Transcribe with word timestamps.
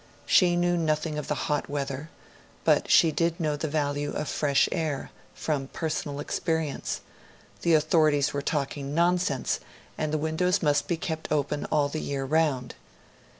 She 0.25 0.55
knew 0.55 0.77
nothing 0.77 1.19
of 1.19 1.27
the 1.27 1.35
hot 1.45 1.69
weather, 1.69 2.09
but 2.63 2.89
she 2.89 3.11
did 3.11 3.39
know 3.39 3.55
the 3.55 3.67
value 3.67 4.11
of 4.13 4.27
fresh 4.27 4.67
air 4.71 5.11
from 5.35 5.67
personal 5.67 6.19
experience; 6.19 7.01
the 7.61 7.75
authorities 7.75 8.33
were 8.33 8.41
talking 8.41 8.95
nonsense; 8.95 9.59
and 9.99 10.11
the 10.11 10.17
windows 10.17 10.63
must 10.63 10.87
be 10.87 10.97
kept 10.97 11.31
open 11.31 11.65
all 11.65 11.87
the 11.87 12.01
year 12.01 12.25
round. 12.25 12.73